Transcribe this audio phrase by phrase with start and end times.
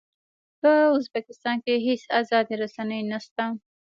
[0.59, 3.45] په ازبکستان کې هېڅ ازادې رسنۍ نه شته.